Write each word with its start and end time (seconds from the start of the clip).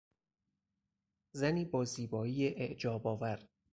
زنی 1.35 1.65
با 1.65 1.85
زیبایی 1.85 2.47
اعجابآور 2.47 3.39